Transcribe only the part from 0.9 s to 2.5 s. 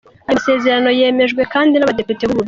yemejwe kandi n’abadepite b’u Bubiligi.